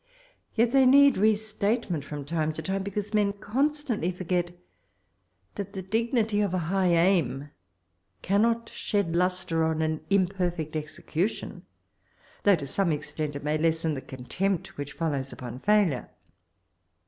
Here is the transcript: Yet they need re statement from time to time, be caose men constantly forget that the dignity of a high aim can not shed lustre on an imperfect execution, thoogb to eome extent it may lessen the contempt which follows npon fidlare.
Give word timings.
Yet 0.55 0.71
they 0.71 0.87
need 0.87 1.15
re 1.15 1.35
statement 1.35 2.03
from 2.03 2.25
time 2.25 2.53
to 2.53 2.63
time, 2.63 2.81
be 2.81 2.89
caose 2.89 3.13
men 3.13 3.33
constantly 3.33 4.11
forget 4.11 4.49
that 5.53 5.73
the 5.73 5.83
dignity 5.83 6.41
of 6.41 6.55
a 6.55 6.71
high 6.73 6.87
aim 6.95 7.51
can 8.23 8.41
not 8.41 8.69
shed 8.69 9.15
lustre 9.15 9.63
on 9.63 9.83
an 9.83 10.01
imperfect 10.09 10.75
execution, 10.75 11.67
thoogb 12.43 12.57
to 12.57 12.65
eome 12.65 12.91
extent 12.91 13.35
it 13.35 13.43
may 13.43 13.59
lessen 13.59 13.93
the 13.93 14.01
contempt 14.01 14.75
which 14.75 14.93
follows 14.93 15.31
npon 15.35 15.61
fidlare. 15.61 16.09